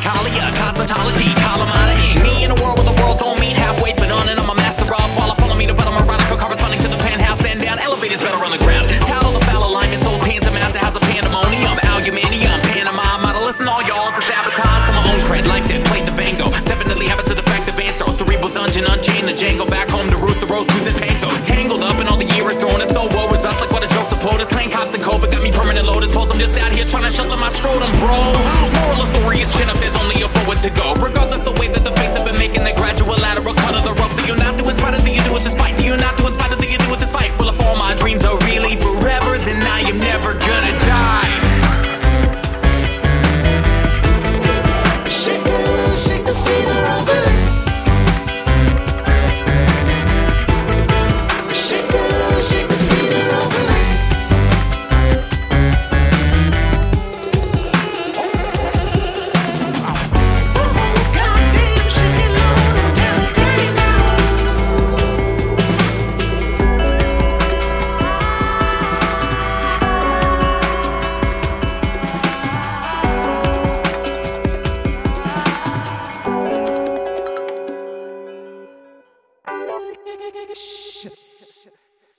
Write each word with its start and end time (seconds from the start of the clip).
Melancholia. 0.00 0.48
Cosmetology. 0.56 1.28
Column 1.44 1.68
ink. 2.00 2.24
Me 2.24 2.44
in 2.44 2.50
a 2.50 2.58
world 2.62 2.80
where 2.80 2.88
the 2.88 2.96
world 3.00 3.20
don't 3.20 3.38
meet 3.38 3.52
halfway 3.52 3.92
but 3.92 4.08
on 4.10 4.28
And 4.28 4.40
I'm 4.40 4.48
a 4.48 4.54
master 4.56 4.88
of 4.88 5.10
while 5.12 5.28
I 5.28 5.36
follow 5.36 5.54
me 5.54 5.66
to 5.66 5.74
better 5.74 5.92
I'm 5.92 6.08
corresponding 6.40 6.80
to 6.80 6.88
the 6.88 6.96
penthouse 7.04 7.44
and 7.44 7.60
down. 7.60 7.76
Elevators 7.84 8.20
better 8.24 8.40
on 8.40 8.50
the 8.50 8.62
ground. 8.64 8.88
Tattle 9.04 9.32
the 9.36 9.44
foul 9.44 9.68
alignment, 9.68 10.00
so 10.02 10.16
tantamount 10.24 10.72
to 10.72 10.80
has 10.80 10.96
a 10.96 11.00
pandemonium. 11.04 11.76
Aluminium. 11.84 12.56
Panama. 12.72 13.20
Model. 13.20 13.44
Listen 13.44 13.68
all 13.68 13.84
y'all 13.84 14.08
to 14.08 14.22
sabotage 14.24 14.82
for 14.88 14.94
my 14.96 15.04
own 15.12 15.20
cred. 15.28 15.44
Life 15.44 15.68
that 15.68 15.84
played 15.84 16.08
the 16.08 16.16
Vango. 16.16 16.48
Seven 16.64 16.88
Definitely 16.88 17.06
habits 17.12 17.28
of 17.28 17.36
defective 17.36 17.76
anthro. 17.76 18.08
Cerebral 18.16 18.48
dungeon. 18.48 18.88
Unchain 18.88 19.28
the 19.28 19.36
Django. 19.36 19.68
Back 19.68 19.90
home 19.92 20.08
to 20.08 20.16
roost 20.16 20.40
the 20.40 20.48
rose. 20.48 20.64
Who's 20.72 20.88
in 20.88 20.96
tango. 20.96 21.28
Tangled 21.44 21.84
up 21.84 22.00
in 22.00 22.08
all 22.08 22.16
the 22.16 22.30
years 22.32 22.56
thrown. 22.56 22.80
and 22.80 22.88
so 22.88 23.04
woe 23.12 23.28
was 23.28 23.44
us 23.44 23.58
like 23.60 23.68
what 23.68 23.84
a 23.84 23.88
joke 23.92 24.08
supporters. 24.08 24.48
Claim 24.48 24.70
cops 24.70 24.94
and 24.96 25.04
COVID 25.04 25.28
got 25.28 25.42
me 25.42 25.52
permanent 25.52 25.84
lotus. 25.84 26.08
I'm 26.16 26.38
just 26.38 26.56
out 26.56 26.72
here 26.72 26.88
trying 26.88 27.04
to 27.04 27.12
shelter 27.12 27.36
my 27.36 27.52
scrotum, 27.52 27.92
bro. 28.00 28.79